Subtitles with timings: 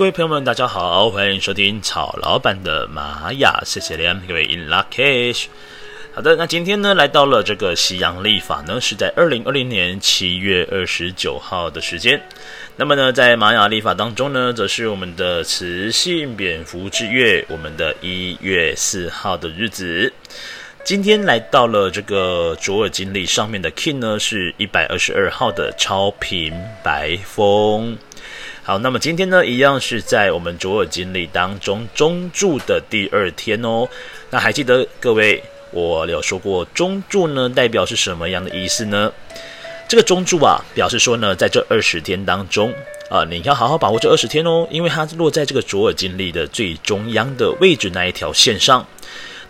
[0.00, 5.44] 各位朋友们，大家好，欢迎收听草老板的玛雅，谢谢您，各位 In Lak'ech。
[6.14, 12.18] 好的，那今天呢，来到了这个西洋历法呢，是在二零二零年七月二十九号的时间。
[12.76, 20.10] 那么呢，在玛雅历法当中呢，则是我们的雌性蝙蝠之月，我们的一月四号的日子。
[20.82, 27.98] 今天来到了这个卓尔金历上面的 King 呢，是一百二十二号的超频白风。
[28.62, 33.88] 好，那么今天呢，一样是在我们卓尔经历当中中柱的第二天哦。
[34.28, 35.42] 那还记得各位？
[35.72, 39.10] 我有说过，中柱呢代表是什么样的意思呢？
[39.88, 42.72] 这个中柱啊，表示说呢，在这二十天当中
[43.08, 48.86] 啊，你要好好把握这二十天哦，因为它落在这个卓尔经历的最中央的位置那一条线上。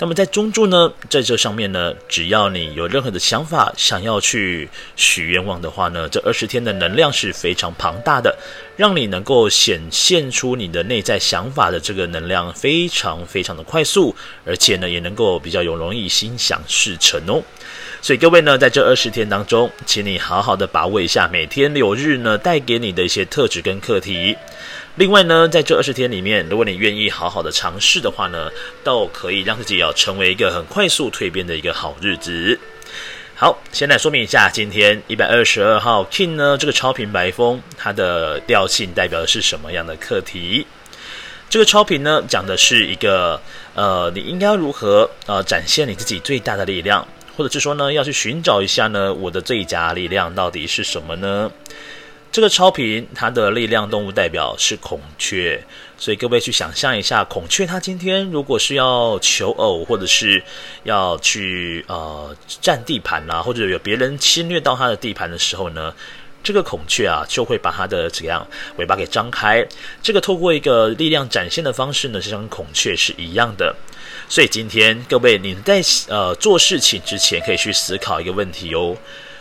[0.00, 8.38] 那么在中柱呢，在这上面呢，只要你有任何的想法，想要去许愿望的话呢，这二十天的能量是非常庞大的，
[8.76, 14.14] 让你能够显现出你的内在想法的这个能量非常非常的快速，
[14.46, 17.42] 而且呢，也能够比较有容易心想事成哦。
[18.00, 24.36] 所以各位呢，在这二十天当中，请你好好的把握一下每天六日呢带给你的一些特质跟课题。
[24.98, 28.50] 另外呢，在这二十天里面，如果你愿意好好的尝试的话呢，
[28.82, 32.58] 倒可以让自己要成为一个很快速蜕变的一个好日子。
[33.36, 40.66] 好，先来说明一下，今天一百二十二号 King 呢，这个超频白风，它的调性代表的是什么样的课题？
[41.48, 43.40] 这个超频呢，讲的是一个
[43.76, 47.06] 呃，你应该如何呃展现你自己最大的力量，
[47.36, 51.48] 或者是说呢，要去寻找一下呢，我的最佳力量到底是什么呢？
[52.30, 55.60] 这个超频，它的力量动物代表是孔雀，
[55.96, 60.42] 所以各位去想象一下，孔雀它今天如果是要求偶，或者是
[60.84, 65.92] 要去呃占地盘啦、啊，或者有别人侵略到它的地盘的时候呢，
[66.44, 68.46] 这个孔雀啊就会把它的怎样
[68.76, 69.66] 尾巴给张开，
[70.02, 73.74] 这个透过一个力量展现的方式呢，就像孔雀是一样的。
[74.28, 78.94] 所以今天各位你在呃做事情之前，可以去思考一个问题哦。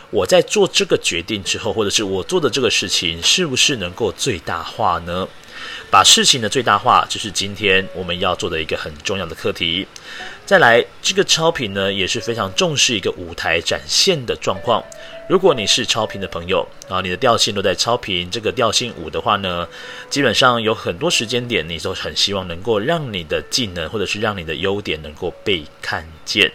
[0.10, 5.28] 我在做这个决定之后，或者是我做的这个事情，是不是能够最大化呢？
[5.90, 9.86] 把事情的最大化，就是今天我们要做的一个很重要的课题。
[10.46, 14.82] 再来，这个超频呢，也是非常重视一个舞台展现的状况。
[15.28, 19.68] 如果你是超频的朋友啊，你的调性都在超频这个调性五的话呢，
[20.10, 26.50] 基本上有很多时间点，你都很希望能够让你的技能，或者是让你的优点能够被看见。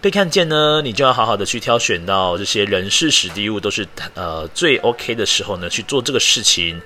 [0.00, 6.80] 被看见呢，你就要好好的去挑选到这些人事史地物都是呃最 OK 的时候呢，去做这个事情，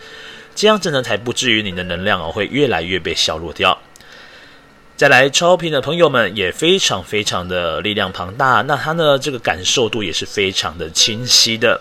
[0.54, 3.78] 这样子呢才不至于你的能量哦会越来越被削弱掉。
[4.96, 11.80] 再来超频的朋友们也非常非常的力量庞大，那他呢这个感受度也是非常的清晰的，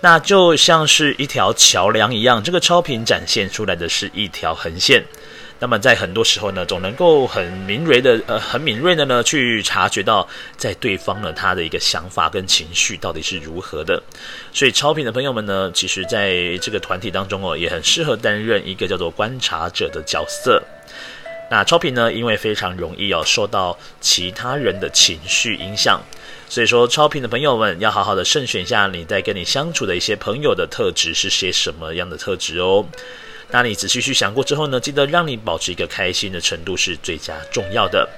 [0.00, 5.04] 那就像是一条桥梁一样，这个超频展现出来的是一条横线。
[5.64, 14.02] 那么在很多时候呢，总能够很敏锐的，呃，很敏锐的呢，去察觉到在对方呢他的一个想法跟情绪到底是如何的。
[14.52, 20.62] 所以超频的朋友们呢，其实在这个团体当中哦，也很适合担任一个叫做观察者的角色。
[21.50, 25.98] 那超频呢，因为非常容易要受到其他人的情绪影响，
[26.46, 32.84] 所以说超频的朋友们要好好的慎选一下你在跟你相处的一些朋友的特质是些什么样的特质哦。
[33.54, 38.08] 那你仔细去想过之后呢，记得让你保持一个开心的程度是最佳重要的。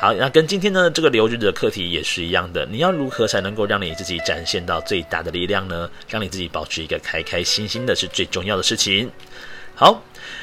[0.00, 5.90] 好，那跟今天呢这个流日的课题也是一样的，你要如何才能够让你自己展现到最大的力量呢？
[6.08, 9.10] 让你自己保持一个开开心心的是最重要的事情。
[9.74, 10.00] 好，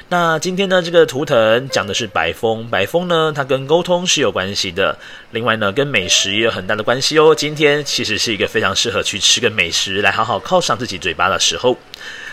[0.09, 4.99] 那今天呢这个图腾讲的是白风，白风呢它跟沟通是有关系的，
[5.31, 7.33] 另外呢跟美食也有很大的关系哦。
[7.33, 11.77] 今天其实是一个非常适合去吃个美食来好好犒赏自己嘴巴的时候。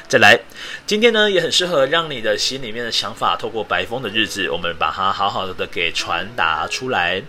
[0.07, 0.39] 再来，
[0.87, 7.23] 今天呢也很适合让你的心里面的想法透过白风的日子，我们把它好好的给传达出来。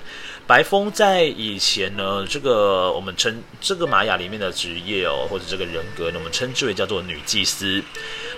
[0.46, 7.82] 白风在以前呢，这个我们称这个玛雅里面的职业哦，或者这个人格呢，我们称之为叫做女祭司。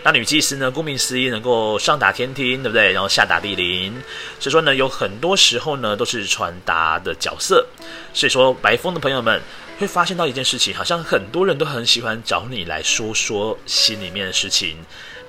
[0.07, 2.94] 那女祭司呢，顾名思义，能够上达天听，对不对？
[2.94, 3.94] 然后下达地灵。
[4.39, 7.68] 所以说呢，有很多时候呢，都是传达的角色。
[8.13, 9.42] 所以说，白风的朋友们。
[9.80, 14.75] 会发现到一件事情，好像很多人都很喜欢找你来说说心里面的事情，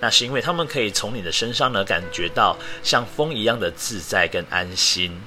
[0.00, 5.20] 那是因为他们可以从你的身上呢感觉到像风一样的自在跟安心。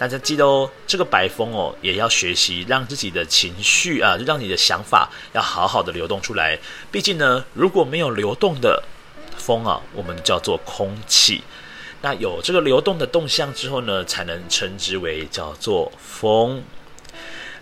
[0.00, 6.58] 大家记得哦，这个白风哦，也要学习让自己的情绪啊，让你的想法要好好的流动出来。
[6.90, 8.82] 毕竟呢，如果没有流动的
[9.36, 11.42] 风啊，我们叫做空气。
[12.00, 16.64] 那有这个流动的动向之后呢，才能称之为叫做风。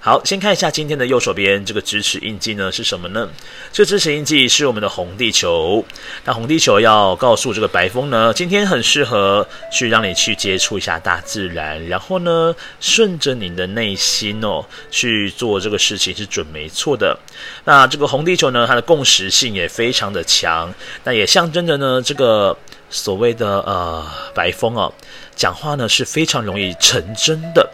[0.00, 3.28] 好，先看一下今天的右手边这个支持印记呢是什么呢？
[3.72, 5.84] 这支持印记是我们的红地球。
[6.24, 17.18] 那红地球要告诉这个白风呢，今天很适合去让你去接触一下大自然，然后呢，顺着你的内心哦去做这个事情是准没错的。
[17.64, 20.72] 那这个红地球呢，它的共识性也非常的强，
[21.02, 22.56] 那也象征着呢这个
[22.88, 24.94] 所谓的呃白风哦，
[25.34, 27.68] 讲话呢是非常容易成真的。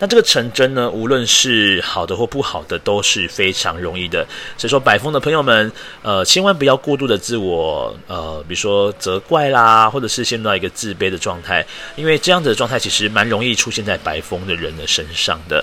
[0.00, 4.26] 那这个成真呢，无论是好的或不好的，都是非常容易的。
[4.56, 5.70] 所以说，白风的朋友们，
[6.02, 11.64] 呃，千万不要过度的自我，呃，比如说责怪啦，或者是陷入到一个自卑的状态，
[11.96, 15.62] 因为这样子的状态其实蛮容易出现在白风的人的身上的。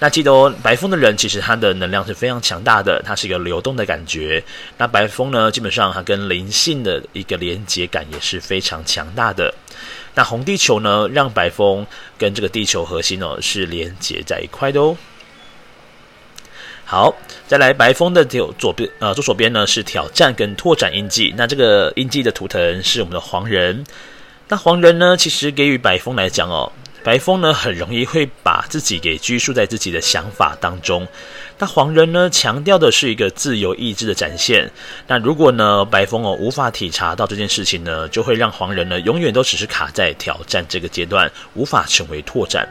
[0.00, 4.42] 那记得哦，白风的人其实他的能量是非常强大的，它是一个流动的感觉。
[4.76, 9.54] 那白风呢，基本上它跟灵性的一个连接感也是非常强大的。
[10.16, 11.86] 那红地球呢，让白风
[12.18, 14.96] 跟这个地球核心哦是连接在一块的哦。
[16.86, 17.14] 好，
[17.46, 21.34] 再来白风的左左边呃左手边呢是挑战跟拓展印记。
[21.36, 23.84] 那这个印记的图腾是我们的黄人。
[24.48, 26.72] 那黄人呢，其实给予白风来讲哦。
[27.06, 31.06] 白风呢，很容易会把自己给拘束在自己的想法当中。
[31.56, 34.68] 那黄人呢，强调的是一个自由意志的展现。
[35.06, 42.68] 那如果呢，白风哦无法体察到这件事情呢，就会让黄人呢永远都只是卡在挑战这个阶段，无法成为拓展。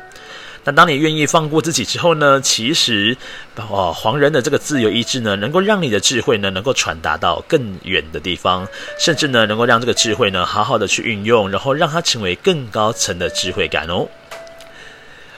[0.65, 3.15] 那当你愿意放过自己之后呢，其实
[3.55, 8.67] 哦，黄人的这个自由意志呢，能够让你的智慧呢，能够传达到更远的地方，
[8.99, 14.05] 甚至呢，能够让这个智慧呢，好好的去运用，然后让它成为更高层的智慧感哦。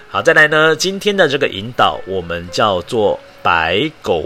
[0.10, 4.24] 好，再来呢，今天的这个引导我们叫做白狗。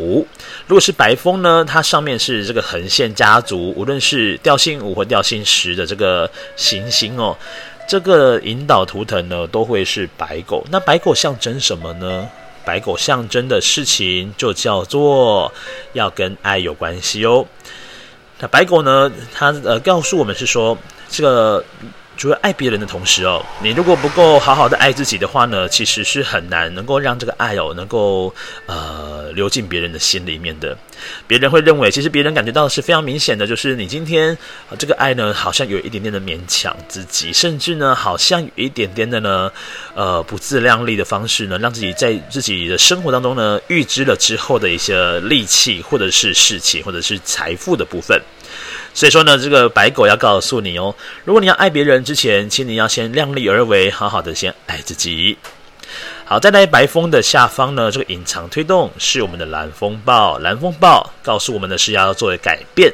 [0.67, 7.35] 如果是白风呢，它上面是这个横线家族，无论是调性五或调性十的这个行星哦，
[7.87, 10.63] 这个引导图腾呢都会是白狗。
[10.69, 12.29] 那白狗象征什么呢？
[12.63, 15.51] 白狗象征的事情就叫做
[15.93, 17.43] 要跟爱有关系哦。
[18.39, 20.77] 那白狗呢，它呃告诉我们是说
[21.09, 21.65] 这个。
[22.21, 28.31] 除了爱别人的同时哦，你如果不够好好的爱自己的话呢，其实是很难能够让这个爱哦能够
[28.67, 30.77] 呃流进别人的心里面的。
[31.25, 34.37] 别人会认为，其实别人感觉到是非常明显的，就是你今天
[34.77, 39.51] 这个爱呢，好像有一点点的勉强自己，甚至呢，好像有一点点的呢，
[39.95, 48.21] 呃，不自量力的方式呢，让自己在自己的生活当中呢，预支了之后的一些力气，或者是事情，或者是财富的部分。
[48.93, 50.93] 所以说呢，这个白狗要告诉你哦，
[51.23, 55.37] 如果你要爱别人之前，请你要先量力而为，好好的先爱自己。
[56.25, 60.37] 好，再来白风的下方呢，这个隐藏推动是我们的蓝风暴。
[60.39, 62.93] 蓝风暴告诉我们的是要做改变。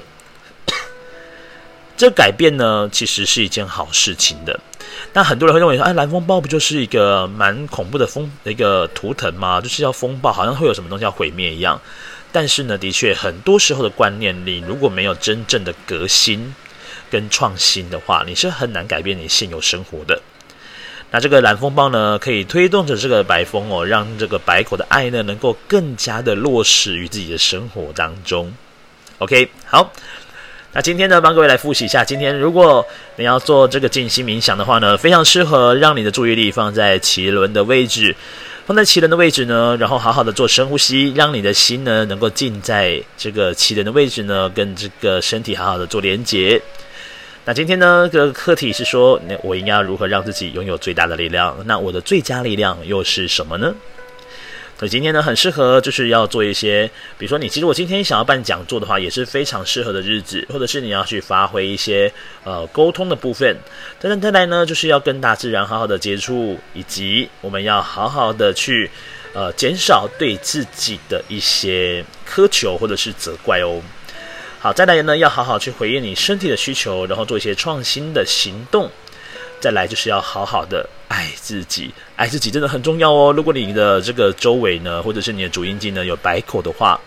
[1.96, 4.60] 这改变呢，其实是一件好事情的。
[5.14, 9.60] 那很多人会认为说，哎，蓝风暴不就是一个蛮恐怖的风一个图腾吗？
[9.60, 11.80] 就是要风暴，好像会有什么东西要毁灭一样。
[12.40, 16.54] 但是呢，的确，很多时候的观念你，如果没有真正的革新
[17.10, 20.22] 跟创新的话，你是很难改变你现有生活的。
[21.10, 28.54] 那这个蓝风暴呢，可以推动着这个白风哦，让这个白狗的爱呢，能够更加的落实于自己的生活当中。
[29.18, 29.92] OK，好，
[30.74, 32.06] 那今天呢，帮各位来复习一下。
[32.06, 32.86] 今天如果
[33.16, 38.16] 你要做这个静心冥想的话呢，非常适合让你的注意力放在脐轮的位置。
[38.68, 46.62] 放在脐轮的位置呢，然后好好的做深呼吸，让你的心呢能够静在这个脐轮的位置呢，跟这个身体好好的做连接。
[47.46, 51.56] 那今天呢，这个课题是说，那我应该要如何让自己拥有最大的力量？
[51.66, 53.74] 那我的最佳力量又是什么呢？
[54.78, 63.58] 所以今天呢，很适合就是要做一些，比如说你其实我今天想要办讲座的话，也是非常适合的日子，或者是你要去发挥一些呃沟通的部分。
[64.00, 68.88] 再再来呢，就是要跟大自然好好的接触，以及我们要好好的去
[69.34, 73.82] 呃减少对自己的一些苛求或者是责怪哦。
[74.60, 78.92] 好，再来呢，要好好去回应你身体的需求，然后做一些创新的行动。
[79.60, 83.34] 再来就是要好好的爱自己，爱自己真的很重要哦。
[83.36, 87.00] 如果你的这个周围呢，或者是你的主印记呢有白口的话，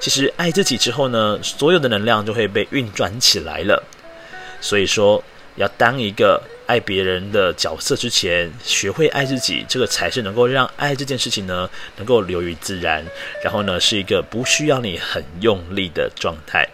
[0.00, 3.82] 其实爱自己之后呢，所有的能量就会被运转起来了。
[4.60, 5.22] 所以说，
[5.56, 13.04] 要当一个爱别人的角色之前，学会爱自己，这个才是能够让爱这件事情呢能够流于自然，
[13.44, 16.66] 然后呢是一个不需要你很用力的状态。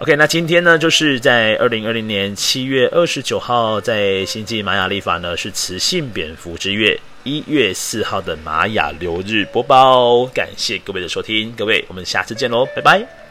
[0.00, 10.24] OK，那今天呢，就是在二零二零年七月二十九号，在星际玛雅历法呢是雌性蝙蝠之月一月四号的玛雅流日播报。
[10.26, 13.27] 感谢各位的收听，各位，我们下次见喽，拜拜。